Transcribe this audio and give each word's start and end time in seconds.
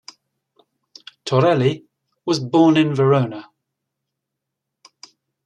Torelli 1.25 1.85
was 2.25 2.39
born 2.39 2.75
in 2.75 2.95
Verona. 2.95 3.51